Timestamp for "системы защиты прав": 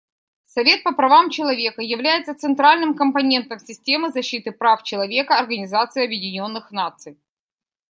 3.59-4.81